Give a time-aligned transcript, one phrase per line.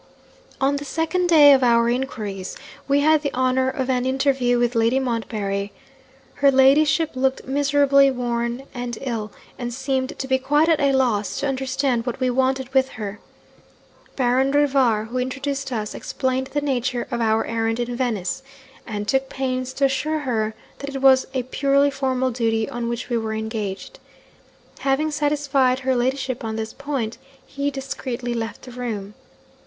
[0.59, 2.57] 'On the second day of our inquiries,
[2.87, 5.71] we had the honour of an interview with Lady Montbarry.
[6.41, 11.39] Her ladyship looked miserably worn and ill, and seemed to be quite at a loss
[11.41, 13.19] to understand what we wanted with her.
[14.15, 18.41] Baron Rivar, who introduced us, explained the nature of our errand in Venice,
[18.87, 23.07] and took pains to assure her that it was a purely formal duty on which
[23.09, 23.99] we were engaged.
[24.79, 29.13] Having satisfied her ladyship on this point, he discreetly left the room.